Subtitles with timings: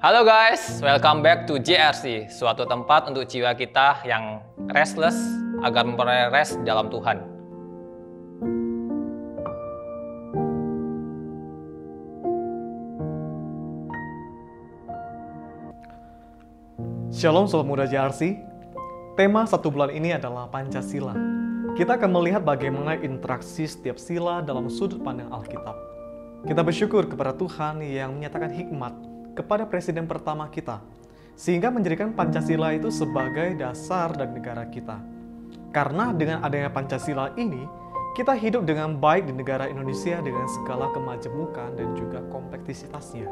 [0.00, 4.40] Halo guys, welcome back to JRC, suatu tempat untuk jiwa kita yang
[4.72, 5.12] restless
[5.60, 7.20] agar memperoleh rest dalam Tuhan.
[17.12, 18.40] Shalom Sobat Muda JRC.
[19.20, 21.12] Tema satu bulan ini adalah Pancasila.
[21.76, 25.76] Kita akan melihat bagaimana interaksi setiap sila dalam sudut pandang Alkitab.
[26.48, 29.09] Kita bersyukur kepada Tuhan yang menyatakan hikmat
[29.40, 30.84] kepada presiden pertama kita,
[31.32, 35.00] sehingga menjadikan Pancasila itu sebagai dasar dan negara kita.
[35.72, 37.64] Karena dengan adanya Pancasila ini,
[38.12, 43.24] kita hidup dengan baik di negara Indonesia dengan segala kemajemukan dan juga kompleksitasnya.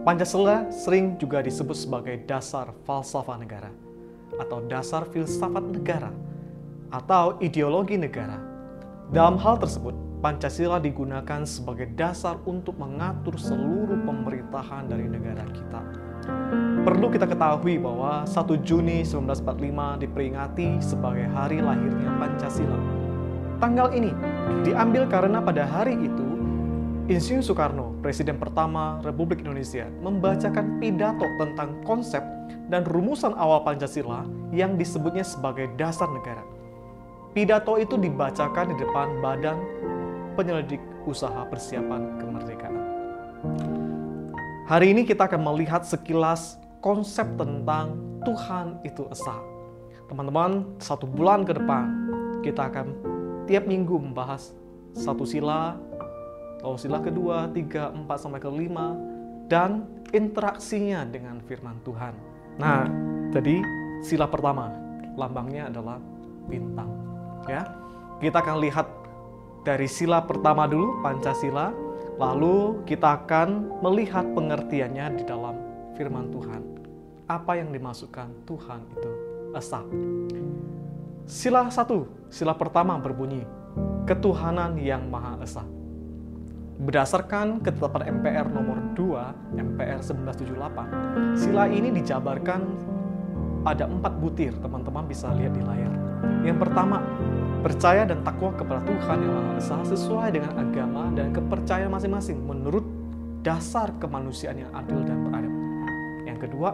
[0.00, 3.68] Pancasila sering juga disebut sebagai dasar falsafah negara
[4.40, 6.08] atau dasar filsafat negara
[6.88, 8.40] atau ideologi negara.
[9.12, 15.80] Dalam hal tersebut, Pancasila digunakan sebagai dasar untuk mengatur seluruh pemerintahan dari negara kita.
[16.84, 22.76] Perlu kita ketahui bahwa 1 Juni 1945 diperingati sebagai hari lahirnya Pancasila.
[23.64, 24.12] Tanggal ini
[24.60, 26.28] diambil karena pada hari itu
[27.08, 32.20] Insinyur Soekarno, Presiden pertama Republik Indonesia, membacakan pidato tentang konsep
[32.68, 36.44] dan rumusan awal Pancasila yang disebutnya sebagai dasar negara.
[37.32, 39.58] Pidato itu dibacakan di depan Badan
[40.34, 42.76] penyelidik usaha persiapan kemerdekaan.
[44.70, 49.34] Hari ini kita akan melihat sekilas konsep tentang Tuhan itu Esa.
[50.06, 51.86] Teman-teman, satu bulan ke depan
[52.42, 52.86] kita akan
[53.50, 54.54] tiap minggu membahas
[54.94, 55.78] satu sila,
[56.62, 58.94] lalu sila kedua, tiga, empat, sampai ke lima,
[59.46, 62.14] dan interaksinya dengan firman Tuhan.
[62.58, 62.86] Nah,
[63.30, 63.62] jadi
[64.02, 64.70] sila pertama,
[65.14, 65.98] lambangnya adalah
[66.46, 66.90] bintang.
[67.46, 67.66] Ya,
[68.18, 68.86] kita akan lihat
[69.60, 71.68] dari sila pertama dulu, Pancasila,
[72.16, 75.56] lalu kita akan melihat pengertiannya di dalam
[76.00, 76.62] firman Tuhan.
[77.28, 79.10] Apa yang dimasukkan Tuhan itu
[79.52, 79.84] Esa.
[81.28, 83.44] Sila satu, sila pertama berbunyi,
[84.08, 85.64] ketuhanan yang Maha Esa.
[86.80, 92.64] Berdasarkan ketetapan MPR nomor 2, MPR 1978, sila ini dijabarkan
[93.68, 95.92] ada empat butir, teman-teman bisa lihat di layar.
[96.40, 97.04] Yang pertama,
[97.60, 102.84] percaya dan takwa kepada Tuhan yang Maha Esa sesuai dengan agama dan kepercayaan masing-masing menurut
[103.44, 105.54] dasar kemanusiaan yang adil dan beradab.
[106.24, 106.70] Yang kedua,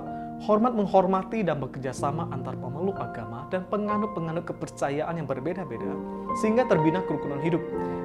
[0.47, 5.91] hormat menghormati dan bekerja sama antar pemeluk agama dan penganut-penganut kepercayaan yang berbeda-beda
[6.39, 7.63] sehingga terbina kerukunan hidup.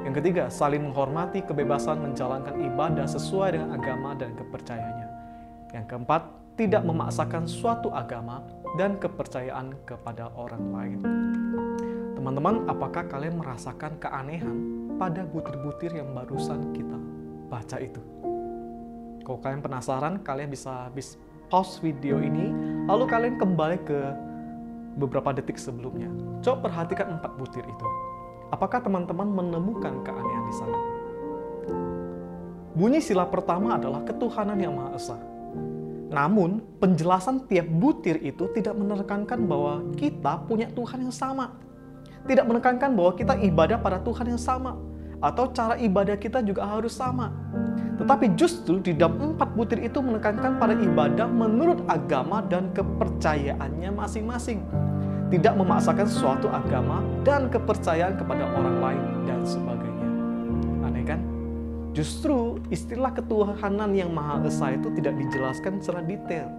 [0.07, 5.07] Yang ketiga, saling menghormati kebebasan menjalankan ibadah sesuai dengan agama dan kepercayaannya.
[5.75, 6.21] Yang keempat,
[6.59, 8.43] tidak memaksakan suatu agama
[8.75, 10.99] dan kepercayaan kepada orang lain.
[12.21, 14.53] Teman-teman, apakah kalian merasakan keanehan
[15.01, 16.93] pada butir-butir yang barusan kita
[17.49, 17.97] baca itu?
[19.25, 21.17] Kalau kalian penasaran, kalian bisa habis
[21.49, 22.53] pause video ini,
[22.85, 24.13] lalu kalian kembali ke
[25.01, 26.13] beberapa detik sebelumnya.
[26.45, 27.87] Coba perhatikan empat butir itu.
[28.53, 30.77] Apakah teman-teman menemukan keanehan di sana?
[32.77, 35.17] Bunyi sila pertama adalah ketuhanan yang Maha Esa.
[36.13, 41.70] Namun, penjelasan tiap butir itu tidak menekankan bahwa kita punya Tuhan yang sama
[42.29, 44.77] tidak menekankan bahwa kita ibadah pada Tuhan yang sama
[45.21, 47.29] atau cara ibadah kita juga harus sama.
[48.01, 54.65] Tetapi justru di dalam empat butir itu menekankan pada ibadah menurut agama dan kepercayaannya masing-masing.
[55.29, 60.09] Tidak memaksakan suatu agama dan kepercayaan kepada orang lain dan sebagainya.
[60.83, 61.21] Aneh kan?
[61.93, 66.49] Justru istilah ketuhanan yang Maha Esa itu tidak dijelaskan secara detail.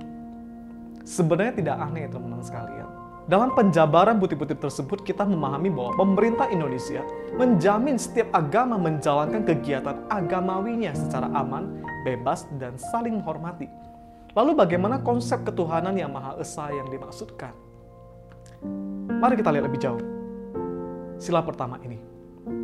[1.03, 2.82] Sebenarnya tidak aneh teman-teman sekalian
[3.23, 7.07] dalam penjabaran butir-butir tersebut, kita memahami bahwa pemerintah Indonesia
[7.39, 13.71] menjamin setiap agama menjalankan kegiatan agamawinya secara aman, bebas, dan saling menghormati.
[14.35, 17.55] Lalu bagaimana konsep ketuhanan yang Maha Esa yang dimaksudkan?
[19.23, 20.03] Mari kita lihat lebih jauh.
[21.23, 22.03] Sila pertama ini.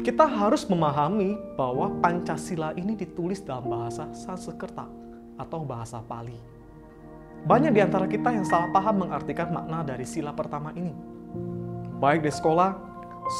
[0.02, 4.90] Kita harus memahami bahwa Pancasila ini ditulis dalam bahasa Sanskerta
[5.38, 6.57] atau bahasa Pali.
[7.48, 10.92] Banyak di antara kita yang salah paham mengartikan makna dari sila pertama ini.
[11.96, 12.76] Baik di sekolah,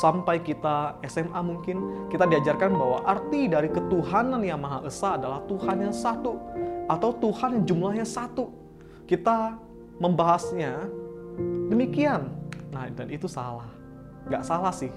[0.01, 5.85] sampai kita SMA mungkin, kita diajarkan bahwa arti dari ketuhanan yang Maha Esa adalah Tuhan
[5.85, 6.41] yang satu,
[6.89, 8.49] atau Tuhan yang jumlahnya satu.
[9.05, 9.61] Kita
[10.01, 10.89] membahasnya
[11.69, 12.33] demikian.
[12.73, 13.69] Nah, dan itu salah.
[14.33, 14.89] Gak salah sih,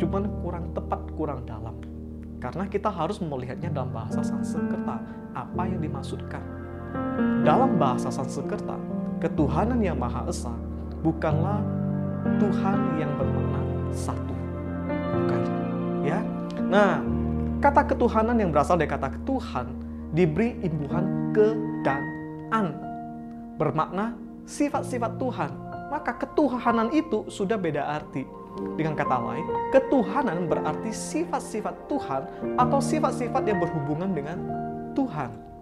[0.00, 1.76] cuman kurang tepat, kurang dalam.
[2.40, 5.04] Karena kita harus melihatnya dalam bahasa Sanskerta,
[5.36, 6.63] apa yang dimaksudkan.
[7.44, 8.80] Dalam bahasa Sanskerta,
[9.20, 10.52] ketuhanan yang Maha Esa
[11.04, 11.60] bukanlah
[12.40, 13.60] Tuhan yang bermakna
[13.92, 14.34] satu.
[14.88, 15.40] Bukan.
[16.00, 16.24] Ya.
[16.64, 17.04] Nah,
[17.60, 19.66] kata ketuhanan yang berasal dari kata Tuhan
[20.16, 21.52] diberi imbuhan ke
[21.84, 22.02] dan
[22.48, 22.66] an
[23.60, 24.16] bermakna
[24.48, 25.50] sifat-sifat Tuhan.
[25.92, 28.26] Maka ketuhanan itu sudah beda arti.
[28.78, 32.22] Dengan kata lain, ketuhanan berarti sifat-sifat Tuhan
[32.54, 34.38] atau sifat-sifat yang berhubungan dengan
[34.94, 35.53] Tuhan.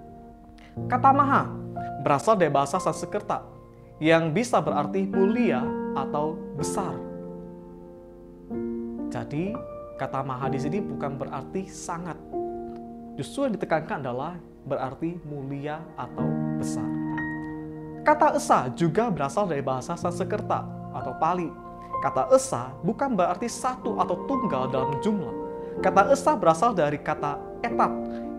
[0.88, 1.52] Kata maha
[2.00, 3.44] berasal dari bahasa Sanskerta
[4.00, 6.96] yang bisa berarti mulia atau besar.
[9.12, 9.52] Jadi,
[10.00, 12.16] kata maha di sini bukan berarti sangat.
[13.20, 16.24] Justru yang ditekankan adalah berarti mulia atau
[16.56, 16.88] besar.
[18.02, 20.64] Kata esa juga berasal dari bahasa Sanskerta
[20.96, 21.46] atau Pali.
[22.02, 25.34] Kata esa bukan berarti satu atau tunggal dalam jumlah.
[25.84, 27.92] Kata esa berasal dari kata etat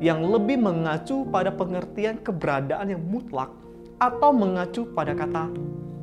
[0.04, 3.48] yang lebih mengacu pada pengertian keberadaan yang mutlak
[3.96, 5.48] atau mengacu pada kata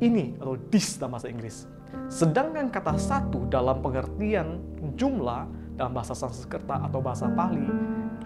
[0.01, 1.69] ini atau this dalam bahasa Inggris.
[2.09, 4.57] Sedangkan kata satu dalam pengertian
[4.97, 5.45] jumlah
[5.77, 7.61] dalam bahasa Sanskerta atau bahasa Pali,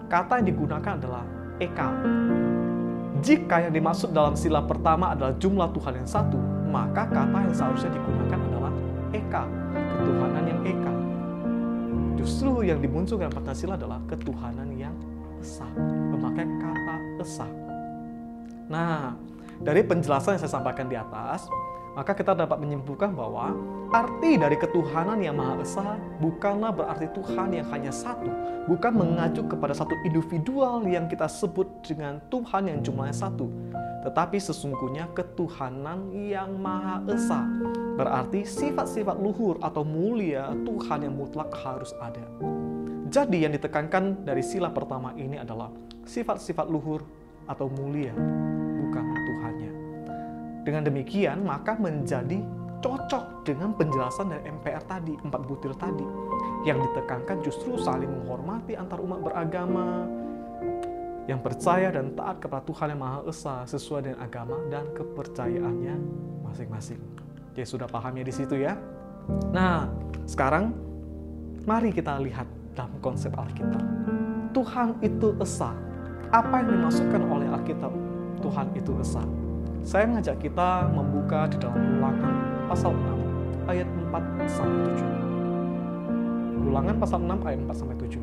[0.08, 1.28] kata yang digunakan adalah
[1.60, 1.92] eka.
[3.20, 6.40] Jika yang dimaksud dalam sila pertama adalah jumlah Tuhan yang satu,
[6.72, 8.72] maka kata yang seharusnya digunakan adalah
[9.12, 9.44] eka,
[9.76, 10.92] ketuhanan yang eka.
[12.16, 14.72] Justru yang dimunculkan pada sila adalah ketuhanan
[15.46, 15.66] esa,
[16.10, 17.46] memakai kata esa.
[18.66, 19.14] Nah,
[19.62, 21.46] dari penjelasan yang saya sampaikan di atas,
[21.94, 23.56] maka kita dapat menyimpulkan bahwa
[23.88, 28.28] arti dari ketuhanan yang Maha Esa bukanlah berarti Tuhan yang hanya satu,
[28.68, 33.48] bukan mengacu kepada satu individual yang kita sebut dengan Tuhan yang jumlahnya satu,
[34.04, 37.40] tetapi sesungguhnya ketuhanan yang Maha Esa.
[37.96, 42.28] Berarti sifat-sifat luhur atau mulia Tuhan yang mutlak harus ada.
[43.06, 45.70] Jadi yang ditekankan dari sila pertama ini adalah
[46.02, 47.06] sifat-sifat luhur
[47.46, 48.10] atau mulia,
[48.82, 49.72] bukan Tuhannya.
[50.66, 52.42] Dengan demikian, maka menjadi
[52.82, 56.02] cocok dengan penjelasan dari MPR tadi, empat butir tadi,
[56.66, 60.10] yang ditekankan justru saling menghormati antar umat beragama,
[61.30, 65.94] yang percaya dan taat kepada Tuhan yang Maha Esa sesuai dengan agama dan kepercayaannya
[66.42, 66.98] masing-masing.
[67.54, 68.78] Oke, sudah pahamnya di situ ya.
[69.50, 69.90] Nah,
[70.26, 70.70] sekarang
[71.66, 72.46] mari kita lihat
[72.76, 73.80] dalam konsep Alkitab.
[74.52, 75.72] Tuhan itu Esa.
[76.28, 77.92] Apa yang dimasukkan oleh Alkitab?
[78.44, 79.24] Tuhan itu Esa
[79.86, 82.34] saya mengajak kita membuka di dalam ulangan
[82.66, 86.66] pasal 6 ayat 4 sampai 7.
[86.66, 88.18] Ulangan pasal 6 ayat 4 sampai 7.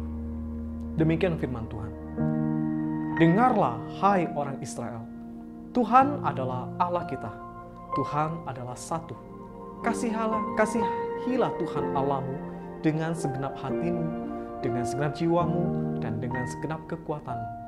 [1.00, 1.92] Demikian firman Tuhan.
[3.16, 5.08] Dengarlah hai orang Israel.
[5.72, 7.32] Tuhan adalah Allah kita.
[7.96, 9.16] Tuhan adalah satu.
[9.88, 12.36] Kasihalah, kasihilah Tuhan Allahmu
[12.84, 14.04] dengan segenap hatimu,
[14.64, 17.64] dengan segenap jiwamu, dan dengan segenap kekuatanmu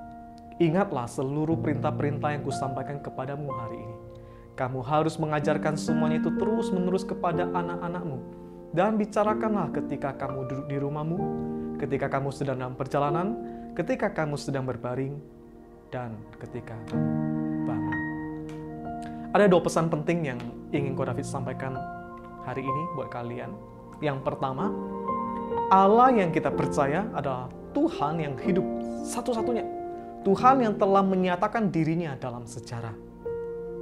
[0.56, 3.96] Ingatlah seluruh perintah-perintah yang kusampaikan kepadamu hari ini.
[4.56, 8.24] Kamu harus mengajarkan semuanya itu terus-menerus kepada anak-anakmu.
[8.72, 11.20] Dan bicarakanlah ketika kamu duduk di rumahmu,
[11.76, 13.36] ketika kamu sedang dalam perjalanan,
[13.76, 15.20] ketika kamu sedang berbaring,
[15.92, 17.04] dan ketika kamu
[17.68, 18.00] bangun.
[19.36, 20.40] Ada dua pesan penting yang
[20.72, 21.76] ingin Ko David sampaikan
[22.48, 23.52] hari ini buat kalian.
[24.00, 24.72] Yang pertama,
[25.74, 28.66] Allah yang kita percaya adalah Tuhan yang hidup
[29.06, 29.76] satu-satunya
[30.26, 32.98] Tuhan yang telah menyatakan dirinya dalam sejarah.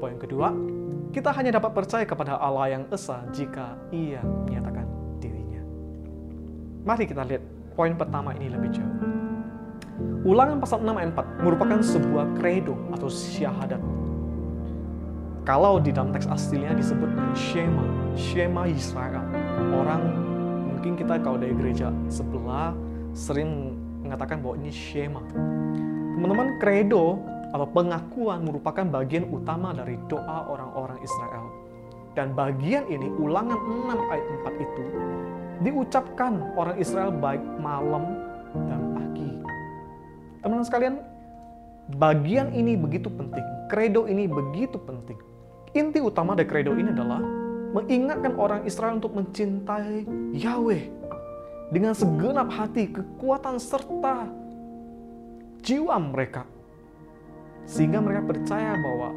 [0.04, 0.52] Poin kedua,
[1.16, 4.84] kita hanya dapat percaya kepada Allah yang esa jika ia menyatakan
[5.24, 5.64] dirinya.
[6.84, 7.40] Mari kita lihat
[7.80, 8.98] poin pertama ini lebih jauh.
[10.28, 13.80] Ulangan pasal 6 ayat 4 merupakan sebuah kredo atau syahadat.
[15.48, 17.88] Kalau di dalam teks aslinya disebut Shema,
[18.20, 19.24] Shema Israel.
[19.72, 20.23] Orang
[20.84, 22.76] mungkin kita kalau dari gereja sebelah
[23.16, 23.72] sering
[24.04, 25.24] mengatakan bahwa ini Shema.
[25.32, 27.24] Teman-teman, kredo
[27.56, 31.48] atau pengakuan merupakan bagian utama dari doa orang-orang Israel.
[32.20, 34.84] Dan bagian ini, ulangan 6 ayat 4 itu,
[35.64, 38.20] diucapkan orang Israel baik malam
[38.68, 39.40] dan pagi.
[40.44, 40.96] Teman-teman sekalian,
[41.96, 43.72] bagian ini begitu penting.
[43.72, 45.16] Kredo ini begitu penting.
[45.80, 47.43] Inti utama dari kredo ini adalah
[47.74, 50.06] mengingatkan orang Israel untuk mencintai
[50.38, 50.84] Yahweh
[51.74, 54.30] dengan segenap hati, kekuatan serta
[55.66, 56.46] jiwa mereka.
[57.66, 59.10] Sehingga mereka percaya bahwa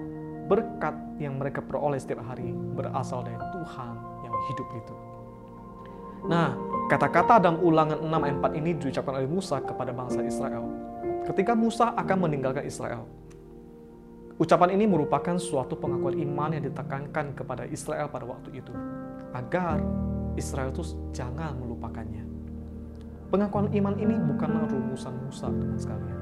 [0.49, 3.95] berkat yang mereka peroleh setiap hari berasal dari Tuhan
[4.25, 4.95] yang hidup itu.
[6.27, 6.57] Nah,
[6.89, 10.65] kata-kata dalam ulangan 6 ayat 4 ini diucapkan oleh Musa kepada bangsa Israel.
[11.29, 13.05] Ketika Musa akan meninggalkan Israel.
[14.37, 18.73] Ucapan ini merupakan suatu pengakuan iman yang ditekankan kepada Israel pada waktu itu.
[19.33, 19.81] Agar
[20.37, 20.85] Israel itu
[21.17, 22.25] jangan melupakannya.
[23.33, 26.17] Pengakuan iman ini bukanlah rumusan Musa dengan sekalian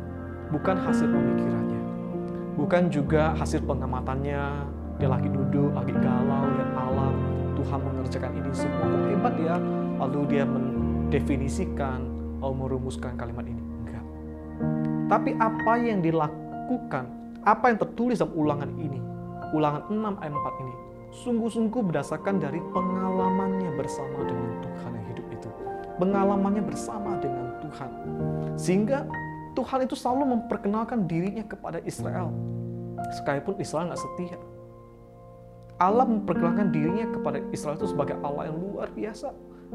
[0.55, 1.83] bukan hasil pemikirannya,
[2.55, 4.43] bukan juga hasil pengamatannya.
[5.03, 7.15] Dia lagi duduk, lagi galau, lihat alam,
[7.59, 8.87] Tuhan mengerjakan ini semua.
[8.87, 9.57] Kok hebat ya?
[9.99, 11.99] Lalu dia mendefinisikan,
[12.39, 13.59] lalu merumuskan kalimat ini.
[13.59, 14.05] Enggak.
[15.11, 17.11] Tapi apa yang dilakukan
[17.45, 18.99] apa yang tertulis dalam ulangan ini,
[19.53, 20.75] ulangan 6 ayat 4 ini,
[21.13, 25.49] sungguh-sungguh berdasarkan dari pengalamannya bersama dengan Tuhan yang hidup itu.
[26.01, 27.91] Pengalamannya bersama dengan Tuhan.
[28.57, 29.07] Sehingga
[29.55, 32.33] Tuhan itu selalu memperkenalkan dirinya kepada Israel.
[33.21, 34.39] Sekalipun Israel nggak setia.
[35.79, 39.31] Allah memperkenalkan dirinya kepada Israel itu sebagai Allah yang luar biasa.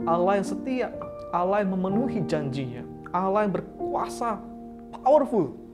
[0.07, 0.88] Allah yang setia.
[1.29, 2.83] Allah yang memenuhi janjinya.
[3.13, 4.41] Allah yang berkuasa,
[5.01, 5.68] powerful.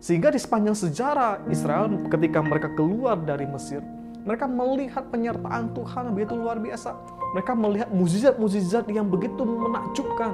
[0.00, 3.84] Sehingga di sepanjang sejarah Israel ketika mereka keluar dari Mesir,
[4.24, 6.96] mereka melihat penyertaan Tuhan yang begitu luar biasa.
[7.36, 10.32] Mereka melihat mukjizat-mukjizat yang begitu menakjubkan.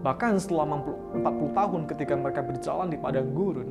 [0.00, 0.80] Bahkan selama
[1.12, 3.70] 40 tahun ketika mereka berjalan di padang gurun,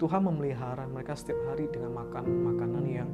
[0.00, 3.10] Tuhan memelihara mereka setiap hari dengan makan makanan yang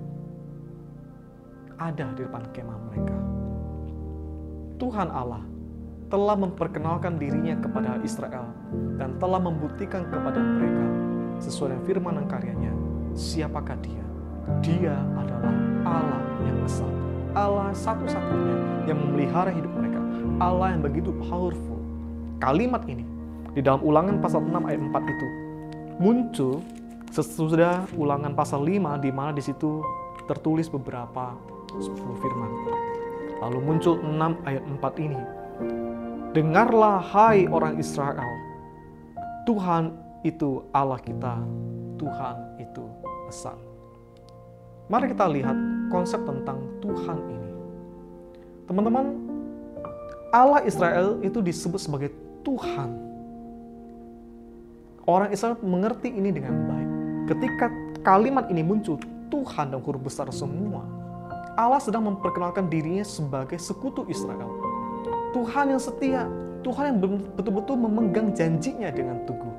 [1.83, 3.19] ada di depan kemah mereka.
[4.79, 5.43] Tuhan Allah
[6.09, 8.49] telah memperkenalkan dirinya kepada Israel
[8.97, 10.87] dan telah membuktikan kepada mereka
[11.45, 12.73] sesuai dengan firman dan karyanya
[13.13, 14.09] siapakah dia
[14.65, 16.91] dia adalah Allah yang besar.
[17.37, 18.57] Allah satu-satunya
[18.89, 20.01] yang memelihara hidup mereka.
[20.41, 21.79] Allah yang begitu powerful.
[22.41, 23.05] Kalimat ini
[23.53, 25.27] di dalam ulangan pasal 6 ayat 4 itu
[25.99, 26.63] muncul
[27.11, 29.83] sesudah ulangan pasal 5 di mana di situ
[30.25, 31.37] tertulis beberapa
[31.77, 32.51] 10 firman.
[33.39, 35.23] Lalu muncul 6 ayat 4 ini.
[36.37, 38.29] Dengarlah hai orang Israel.
[39.49, 41.41] Tuhan itu Allah kita.
[41.97, 42.85] Tuhan itu
[43.25, 43.57] besar.
[44.93, 45.57] Mari kita lihat
[45.89, 47.51] konsep tentang Tuhan ini.
[48.69, 49.17] Teman-teman,
[50.29, 52.13] Allah Israel itu disebut sebagai
[52.45, 52.93] Tuhan.
[55.09, 56.89] Orang Israel mengerti ini dengan baik.
[57.33, 57.67] Ketika
[58.05, 59.01] kalimat ini muncul,
[59.33, 60.85] Tuhan dan huruf besar semua,
[61.57, 64.53] Allah sedang memperkenalkan dirinya sebagai sekutu Israel.
[65.33, 66.23] Tuhan yang setia,
[66.65, 66.99] Tuhan yang
[67.37, 69.55] betul-betul memegang janjinya dengan teguh.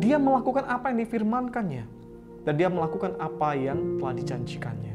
[0.00, 1.84] Dia melakukan apa yang difirmankannya
[2.44, 4.94] dan dia melakukan apa yang telah dijanjikannya.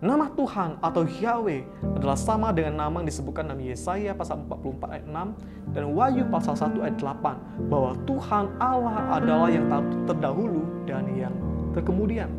[0.00, 1.60] Nama Tuhan atau Yahweh
[2.00, 6.56] adalah sama dengan nama yang disebutkan dalam Yesaya pasal 44 ayat 6 dan Wahyu pasal
[6.56, 9.68] 1 ayat 8 bahwa Tuhan Allah adalah yang
[10.08, 11.34] terdahulu dan yang
[11.76, 12.32] terkemudian.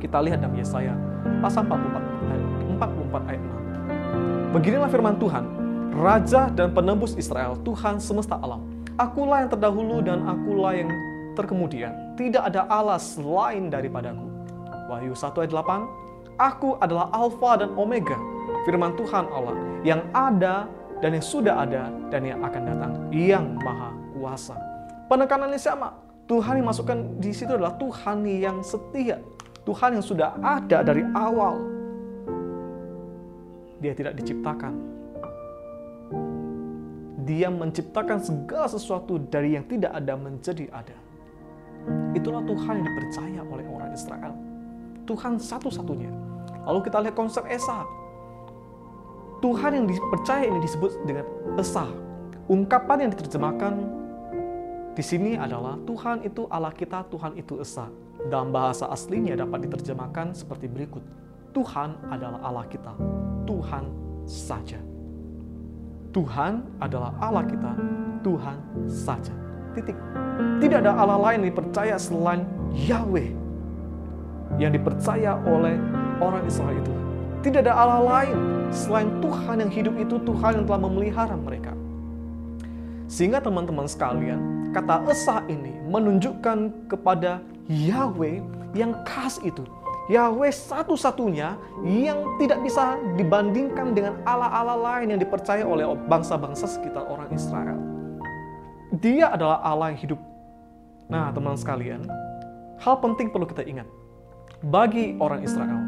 [0.00, 0.96] Kita lihat dalam Yesaya
[1.44, 2.00] pasal 44
[2.32, 2.44] ayat
[2.80, 4.56] 44 ayat 6.
[4.56, 5.44] Beginilah firman Tuhan,
[5.96, 8.68] Raja dan penebus Israel, Tuhan semesta alam.
[9.00, 10.92] Akulah yang terdahulu dan akulah yang
[11.32, 12.12] terkemudian.
[12.20, 14.28] Tidak ada Allah selain daripadaku.
[14.92, 18.12] Wahyu 1 ayat 8, Aku adalah Alfa dan Omega,
[18.68, 19.56] firman Tuhan Allah,
[19.88, 20.68] yang ada
[21.00, 24.56] dan yang sudah ada dan yang akan datang, yang maha kuasa.
[25.08, 25.96] Penekanannya sama.
[26.28, 29.16] Tuhan yang masukkan di situ adalah Tuhan yang setia.
[29.64, 31.56] Tuhan yang sudah ada dari awal.
[33.80, 34.96] Dia tidak diciptakan.
[37.26, 40.96] Dia menciptakan segala sesuatu dari yang tidak ada menjadi ada.
[42.14, 44.32] Itulah Tuhan yang dipercaya oleh orang Israel.
[45.06, 46.10] Tuhan satu-satunya.
[46.66, 47.82] Lalu kita lihat konsep Esa.
[49.42, 51.26] Tuhan yang dipercaya ini disebut dengan
[51.58, 51.86] Esa.
[52.46, 53.74] Ungkapan yang diterjemahkan
[54.96, 57.90] di sini adalah Tuhan itu Allah kita, Tuhan itu Esa.
[58.32, 61.04] Dalam bahasa aslinya dapat diterjemahkan seperti berikut.
[61.52, 62.96] Tuhan adalah Allah kita,
[63.44, 63.84] Tuhan
[64.24, 64.85] saja.
[66.16, 67.76] Tuhan adalah Allah kita,
[68.24, 68.56] Tuhan
[68.88, 69.36] saja.
[69.76, 69.92] Titik.
[70.64, 73.36] Tidak ada Allah lain yang dipercaya selain Yahweh
[74.56, 75.76] yang dipercaya oleh
[76.16, 76.94] orang Israel itu.
[77.44, 78.36] Tidak ada Allah lain
[78.72, 81.76] selain Tuhan yang hidup itu, Tuhan yang telah memelihara mereka.
[83.06, 88.40] Sehingga teman-teman sekalian, kata Esa ini menunjukkan kepada Yahweh
[88.72, 89.62] yang khas itu.
[90.06, 97.26] Yahweh satu-satunya yang tidak bisa dibandingkan dengan Allah-Allah lain yang dipercaya oleh bangsa-bangsa sekitar orang
[97.34, 97.78] Israel.
[99.02, 100.20] Dia adalah Allah yang hidup.
[101.10, 102.06] Nah, teman sekalian,
[102.78, 103.86] hal penting perlu kita ingat.
[104.62, 105.82] Bagi orang Israel,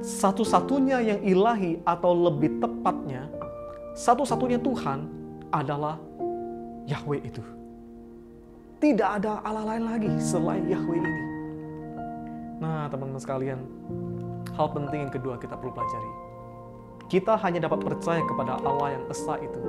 [0.00, 3.28] satu-satunya yang ilahi atau lebih tepatnya,
[3.92, 5.04] satu-satunya Tuhan
[5.52, 6.00] adalah
[6.88, 7.44] Yahweh itu.
[8.80, 11.29] Tidak ada Allah lain lagi selain Yahweh ini.
[12.60, 13.60] Nah, teman-teman sekalian,
[14.52, 16.12] hal penting yang kedua kita perlu pelajari.
[17.08, 19.60] Kita hanya dapat percaya kepada Allah yang esa itu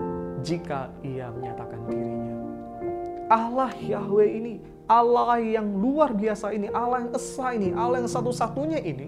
[0.43, 2.36] jika ia menyatakan dirinya.
[3.31, 4.53] Allah Yahweh ini,
[4.91, 9.07] Allah yang luar biasa ini, Allah yang esa ini, Allah yang satu-satunya ini,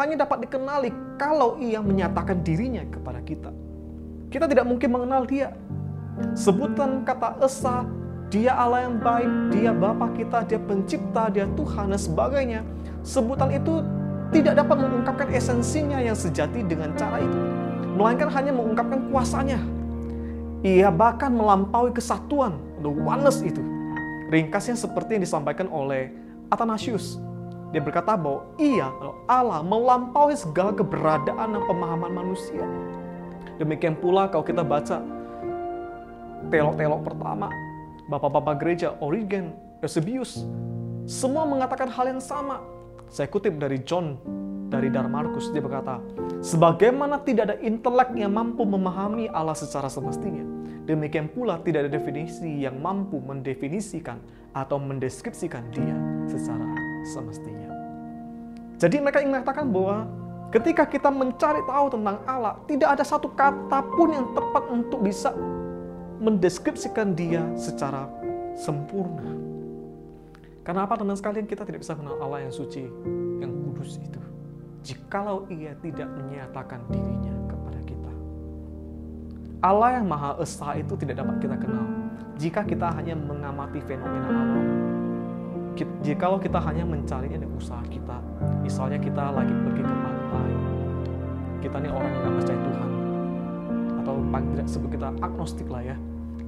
[0.00, 0.88] hanya dapat dikenali
[1.20, 3.52] kalau ia menyatakan dirinya kepada kita.
[4.32, 5.52] Kita tidak mungkin mengenal dia.
[6.32, 7.84] Sebutan kata esa,
[8.32, 12.60] dia Allah yang baik, dia Bapa kita, dia pencipta, dia Tuhan, dan sebagainya.
[13.08, 13.80] Sebutan itu
[14.36, 17.40] tidak dapat mengungkapkan esensinya yang sejati dengan cara itu.
[17.96, 19.56] Melainkan hanya mengungkapkan kuasanya.
[20.60, 23.64] Ia bahkan melampaui kesatuan the oneness itu.
[24.28, 26.12] Ringkasnya seperti yang disampaikan oleh
[26.52, 27.16] Athanasius
[27.68, 28.88] dia berkata bahwa ia
[29.28, 32.64] Allah melampaui segala keberadaan dan pemahaman manusia.
[33.60, 35.04] Demikian pula kalau kita baca
[36.48, 37.52] telok-telok pertama,
[38.08, 39.52] bapak-bapak gereja Origen,
[39.84, 40.48] Eusebius,
[41.04, 42.64] semua mengatakan hal yang sama.
[43.08, 44.20] Saya kutip dari John
[44.68, 45.96] dari Darmarkus dia berkata,
[46.44, 50.44] sebagaimana tidak ada intelek yang mampu memahami Allah secara semestinya,
[50.84, 54.20] demikian pula tidak ada definisi yang mampu mendefinisikan
[54.52, 55.96] atau mendeskripsikan dia
[56.28, 56.68] secara
[57.08, 57.72] semestinya.
[58.76, 60.04] Jadi mereka ingin mengatakan bahwa
[60.52, 65.32] ketika kita mencari tahu tentang Allah, tidak ada satu kata pun yang tepat untuk bisa
[66.20, 68.04] mendeskripsikan dia secara
[68.52, 69.32] sempurna.
[70.68, 72.84] Karena apa teman sekalian kita tidak bisa mengenal Allah yang suci,
[73.40, 74.20] yang kudus itu.
[74.84, 78.12] Jikalau ia tidak menyatakan dirinya kepada kita.
[79.64, 81.88] Allah yang Maha Esa itu tidak dapat kita kenal
[82.36, 84.68] jika kita hanya mengamati fenomena alam
[86.02, 88.18] jikalau kita hanya mencarinya dengan usaha kita,
[88.66, 90.50] misalnya kita lagi pergi ke pantai,
[91.62, 92.90] kita ini orang yang nggak percaya Tuhan,
[94.02, 95.96] atau paling tidak sebut kita agnostik lah ya.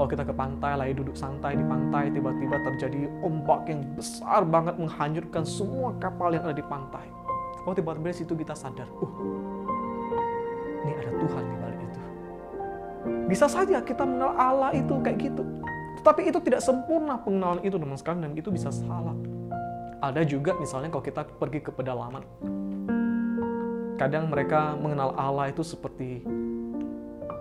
[0.01, 4.81] Kalau kita ke pantai, lagi duduk santai di pantai, tiba-tiba terjadi ombak yang besar banget
[4.81, 7.05] menghancurkan semua kapal yang ada di pantai.
[7.61, 9.13] Kalau tiba-tiba di situ kita sadar, uh,
[10.89, 12.01] ini ada Tuhan di balik itu.
[13.29, 15.45] Bisa saja kita mengenal Allah itu kayak gitu.
[16.01, 19.13] Tetapi itu tidak sempurna pengenalan itu teman sekalian dan itu bisa salah.
[20.01, 22.25] Ada juga misalnya kalau kita pergi ke pedalaman.
[24.01, 26.25] Kadang mereka mengenal Allah itu seperti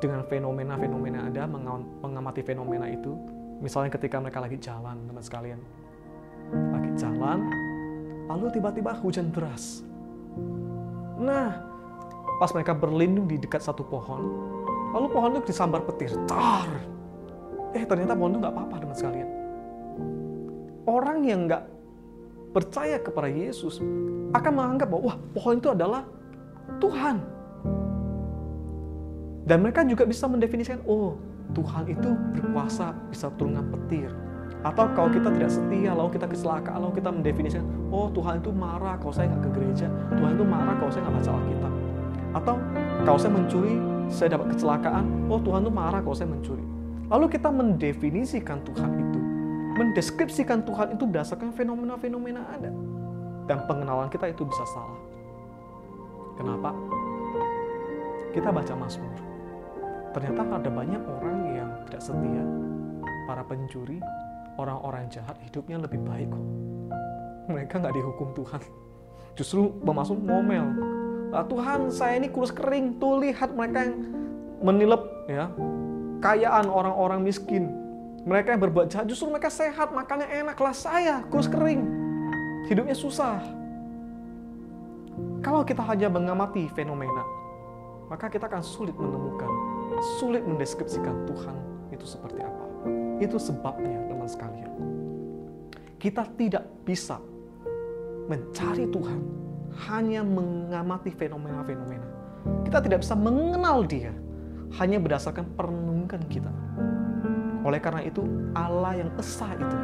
[0.04, 1.48] dengan fenomena-fenomena ada,
[2.20, 3.16] mengamati fenomena itu.
[3.64, 5.60] Misalnya ketika mereka lagi jalan, teman sekalian.
[6.52, 7.48] Lagi jalan,
[8.28, 9.88] lalu tiba-tiba hujan deras.
[11.16, 11.64] Nah,
[12.44, 14.20] pas mereka berlindung di dekat satu pohon,
[14.92, 16.12] lalu pohon itu disambar petir.
[16.27, 16.68] Tar!
[17.72, 19.29] Eh ternyata pohon itu nggak apa-apa dengan sekalian.
[20.84, 21.64] Orang yang nggak
[22.51, 23.79] percaya kepada Yesus
[24.36, 26.03] akan menganggap bahwa wah pohon itu adalah
[26.84, 27.24] Tuhan.
[29.48, 31.18] Dan mereka juga bisa mendefinisikan, oh
[31.53, 34.09] Tuhan itu berkuasa bisa turunkan petir.
[34.59, 37.64] Atau kalau kita tidak setia, lalu kita kecelakaan, lalu kita mendefinisikan,
[37.96, 41.16] oh Tuhan itu marah kalau saya nggak ke gereja, Tuhan itu marah kalau saya nggak
[41.16, 41.74] baca Alkitab.
[42.29, 42.55] Atau
[43.07, 43.75] kalau saya mencuri,
[44.12, 46.66] saya dapat kecelakaan, oh Tuhan itu marah kalau saya mencuri.
[47.07, 49.20] Lalu kita mendefinisikan Tuhan itu,
[49.79, 52.70] mendeskripsikan Tuhan itu berdasarkan fenomena-fenomena ada.
[53.48, 55.00] Dan pengenalan kita itu bisa salah.
[56.38, 56.75] Kenapa?
[58.35, 59.28] Kita baca Mazmur.
[60.09, 62.43] Ternyata ada banyak orang yang tidak setia,
[63.29, 64.01] para pencuri,
[64.57, 66.45] orang-orang jahat hidupnya lebih baik kok.
[67.50, 68.61] Mereka nggak dihukum Tuhan.
[69.37, 70.65] Justru bermasuk ngomel.
[71.29, 73.95] Nah, Tuhan saya ini kurus kering, tuh lihat mereka yang
[74.59, 75.48] menilep ya
[76.19, 77.72] kekayaan orang-orang miskin.
[78.27, 80.59] Mereka yang berbuat jahat, justru mereka sehat, makannya enak.
[80.59, 81.81] Lah saya, kurus kering.
[82.67, 83.39] Hidupnya susah.
[85.39, 87.24] Kalau kita hanya mengamati fenomena,
[88.11, 89.48] maka kita akan sulit menemukan,
[90.20, 91.58] sulit mendeskripsikan Tuhan
[91.90, 92.66] itu seperti apa.
[93.20, 94.72] Itu sebabnya, teman sekalian.
[96.00, 97.20] Kita tidak bisa
[98.32, 99.20] mencari Tuhan
[99.90, 102.08] hanya mengamati fenomena-fenomena.
[102.64, 104.16] Kita tidak bisa mengenal Dia
[104.80, 106.54] hanya berdasarkan perenungan kita.
[107.66, 108.24] Oleh karena itu,
[108.56, 109.78] Allah yang esa itu,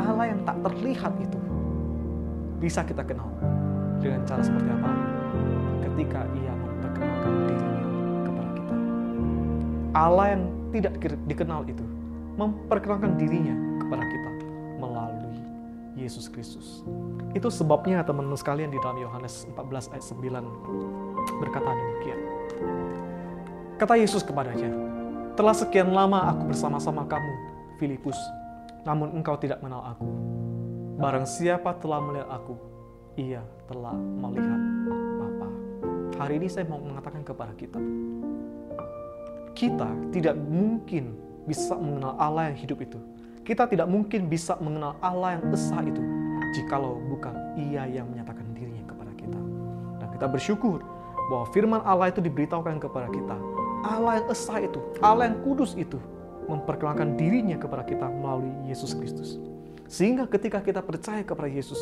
[0.00, 1.36] Allah yang tak terlihat itu,
[2.62, 3.28] bisa kita kenal
[4.00, 4.90] dengan cara seperti apa?
[5.84, 7.63] Ketika ia memperkenalkan kita.
[9.94, 10.42] Allah yang
[10.74, 10.98] tidak
[11.30, 11.86] dikenal itu,
[12.34, 14.30] memperkenalkan dirinya kepada kita
[14.82, 15.38] melalui
[15.94, 16.82] Yesus Kristus.
[17.30, 22.20] Itu sebabnya teman-teman sekalian di dalam Yohanes 14 ayat 9 berkata demikian.
[23.78, 24.70] Kata Yesus kepadanya,
[25.38, 27.34] telah sekian lama aku bersama-sama kamu,
[27.78, 28.18] Filipus,
[28.82, 30.10] namun engkau tidak mengenal aku.
[30.98, 32.58] Barang siapa telah melihat aku,
[33.14, 34.58] ia telah melihat
[35.22, 35.48] Bapa.
[36.18, 37.78] Hari ini saya mau mengatakan kepada kita,
[39.54, 41.14] kita tidak mungkin
[41.46, 42.98] bisa mengenal Allah yang hidup itu.
[43.44, 46.00] Kita tidak mungkin bisa mengenal Allah yang esa itu,
[46.56, 49.40] jikalau bukan ia yang menyatakan dirinya kepada kita.
[50.00, 50.80] Dan kita bersyukur
[51.28, 53.36] bahwa firman Allah itu diberitahukan kepada kita
[53.84, 56.00] Allah yang esa itu, Allah yang kudus itu
[56.48, 59.36] memperkenalkan dirinya kepada kita melalui Yesus Kristus.
[59.84, 61.76] Sehingga ketika kita percaya kepada Yesus,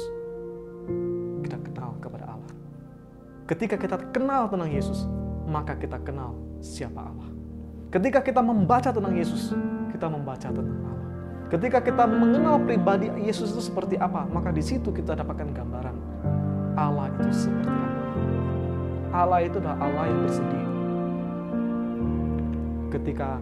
[1.46, 2.52] kita kenal kepada Allah.
[3.46, 5.06] Ketika kita kenal tentang Yesus,
[5.46, 7.32] maka kita kenal siapa Allah.
[7.92, 9.52] Ketika kita membaca tentang Yesus,
[9.92, 11.05] kita membaca tentang Allah.
[11.52, 15.96] Ketika kita mengenal pribadi Yesus itu seperti apa, maka di situ kita dapatkan gambaran
[16.72, 17.88] Allah itu seperti apa.
[19.12, 20.68] Allah itu adalah Allah yang bersedia
[22.96, 23.37] ketika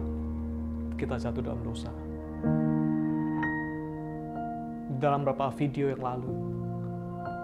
[0.99, 1.91] kita jatuh dalam dosa.
[4.99, 6.31] Dalam beberapa video yang lalu,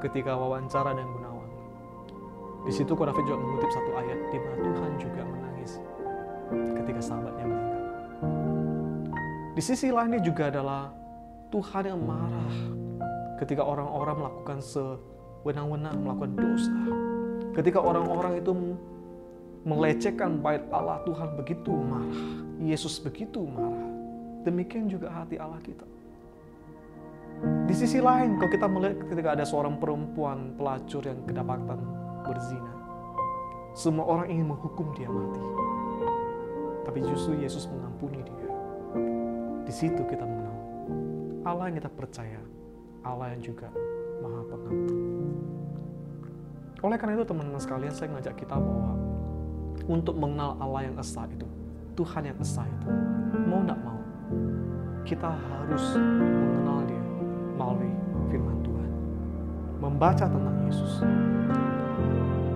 [0.04, 1.50] ketika wawancara dengan Gunawan.
[2.68, 5.37] Di situ Ko David juga mengutip satu ayat di mana Tuhan juga
[6.52, 7.84] ketika sahabatnya meninggal.
[9.58, 10.94] Di sisi lainnya juga adalah
[11.50, 12.54] Tuhan yang marah
[13.40, 16.76] ketika orang-orang melakukan sewenang-wenang melakukan dosa.
[17.56, 18.52] Ketika orang-orang itu
[19.66, 22.22] melecehkan bait Allah, Tuhan begitu marah.
[22.62, 23.90] Yesus begitu marah.
[24.46, 25.86] Demikian juga hati Allah kita.
[27.70, 31.78] Di sisi lain, kalau kita melihat ketika ada seorang perempuan pelacur yang kedapatan
[32.26, 32.74] berzina,
[33.78, 35.42] semua orang ingin menghukum dia mati.
[36.88, 38.48] Tapi justru Yesus mengampuni dia.
[39.68, 40.56] Di situ kita mengenal
[41.44, 42.40] Allah yang kita percaya,
[43.04, 43.68] Allah yang juga
[44.24, 45.00] Maha Pengampun.
[46.88, 48.96] Oleh karena itu teman-teman sekalian, saya ngajak kita bahwa
[49.92, 51.44] untuk mengenal Allah yang esa itu,
[52.00, 52.88] Tuhan yang esa itu,
[53.48, 54.00] mau tidak mau,
[55.04, 57.04] kita harus mengenal Dia
[57.60, 57.92] melalui
[58.32, 58.90] firman Tuhan.
[59.84, 61.04] Membaca tentang Yesus.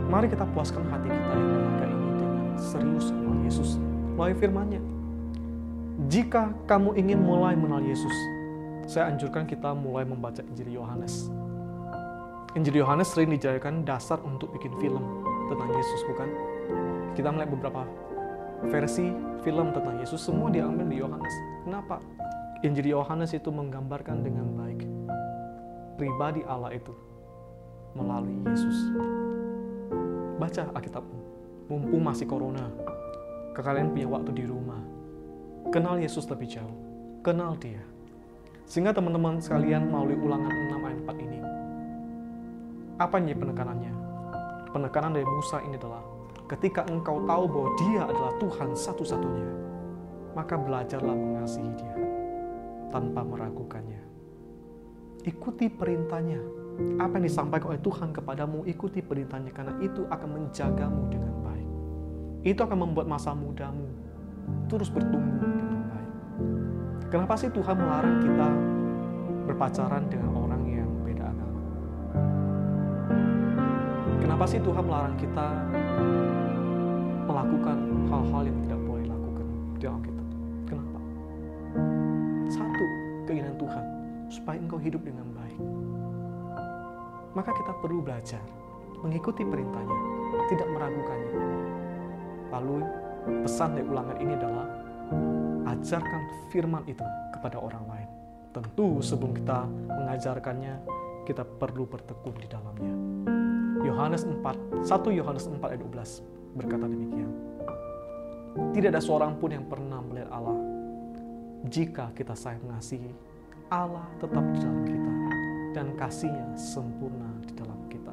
[0.08, 3.91] Mari kita puaskan hati kita yang berharga ini dengan serius mengenal Yesus
[4.22, 4.82] melalui firman-Nya.
[6.06, 8.14] Jika kamu ingin mulai mengenal Yesus,
[8.86, 11.34] saya anjurkan kita mulai membaca Injil Yohanes.
[12.54, 16.30] Injil Yohanes sering dijadikan dasar untuk bikin film tentang Yesus, bukan?
[17.18, 17.82] Kita melihat beberapa
[18.70, 19.10] versi
[19.42, 21.36] film tentang Yesus, semua diambil di Yohanes.
[21.66, 21.98] Kenapa?
[22.62, 24.86] Injil Yohanes itu menggambarkan dengan baik
[25.98, 26.94] pribadi Allah itu
[27.98, 28.78] melalui Yesus.
[30.38, 31.18] Baca Alkitabmu,
[31.74, 32.70] mumpung masih corona,
[33.60, 34.80] kalian punya waktu di rumah.
[35.76, 36.76] Kenal Yesus lebih jauh,
[37.20, 37.84] kenal dia.
[38.64, 41.40] Sehingga teman-teman sekalian melalui ulangan 6 ayat 4 ini,
[42.96, 43.94] apa yang penekanannya?
[44.72, 46.00] Penekanan dari Musa ini adalah
[46.48, 49.50] ketika engkau tahu bahwa dia adalah Tuhan satu-satunya,
[50.32, 51.96] maka belajarlah mengasihi dia
[52.92, 54.00] tanpa meragukannya.
[55.28, 56.40] Ikuti perintahnya.
[56.98, 61.31] Apa yang disampaikan oleh Tuhan kepadamu, ikuti perintahnya karena itu akan menjagamu dengan.
[62.42, 63.86] Itu akan membuat masa mudamu
[64.66, 66.12] terus bertumbuh dengan baik.
[67.14, 68.50] Kenapa sih Tuhan melarang kita
[69.46, 71.62] berpacaran dengan orang yang beda agama?
[74.18, 75.48] Kenapa sih Tuhan melarang kita
[77.30, 77.78] melakukan
[78.10, 79.46] hal-hal yang tidak boleh dilakukan
[79.78, 80.24] di kita?
[80.66, 81.00] Kenapa?
[82.50, 82.86] Satu,
[83.30, 83.86] keinginan Tuhan
[84.34, 85.62] supaya engkau hidup dengan baik.
[87.38, 88.42] Maka kita perlu belajar
[89.06, 90.00] mengikuti perintahnya,
[90.50, 91.91] tidak meragukannya.
[92.52, 92.84] Lalu
[93.48, 94.68] pesan dari ulangan ini adalah
[95.72, 98.10] ajarkan firman itu kepada orang lain.
[98.52, 100.76] Tentu sebelum kita mengajarkannya,
[101.24, 102.96] kita perlu bertekun di dalamnya.
[103.82, 107.32] Yohanes 4, 1 Yohanes 4 ayat 12 berkata demikian.
[108.76, 110.60] Tidak ada seorang pun yang pernah melihat Allah.
[111.72, 113.16] Jika kita sayang mengasihi,
[113.72, 115.14] Allah tetap di dalam kita
[115.72, 118.12] dan kasihnya sempurna di dalam kita.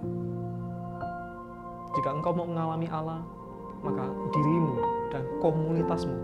[1.99, 3.27] Jika engkau mau mengalami Allah,
[3.83, 4.77] maka dirimu
[5.09, 6.17] dan komunitasmu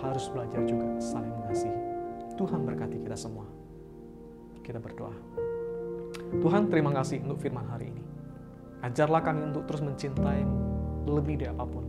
[0.00, 1.78] harus belajar juga saling mengasihi.
[2.34, 3.46] Tuhan berkati kita semua.
[4.64, 5.14] Kita berdoa.
[6.40, 8.02] Tuhan terima kasih untuk firman hari ini.
[8.82, 10.58] Ajarlah kami untuk terus mencintaimu
[11.08, 11.84] lebih dari apa pun,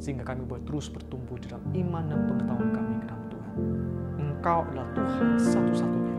[0.00, 3.54] sehingga kami boleh terus bertumbuh di dalam iman dan pengetahuan kami ke dalam Tuhan.
[4.16, 6.16] Engkau adalah Tuhan satu-satunya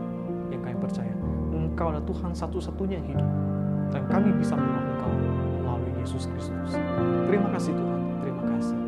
[0.54, 1.14] yang kami percaya.
[1.50, 3.30] Engkau adalah Tuhan satu-satunya yang hidup.
[3.90, 5.10] Dan kami bisa mengenal Engkau
[5.66, 6.78] melalui Yesus Kristus.
[7.26, 7.99] Terima kasih Tuhan,
[8.60, 8.78] kasih.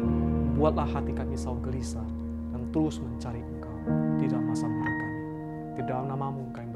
[0.61, 2.05] Buatlah hati kami selalu gelisah
[2.53, 3.77] dan terus mencari Engkau
[4.21, 5.21] di dalam masa muda kami.
[5.73, 6.72] Di dalam namamu kami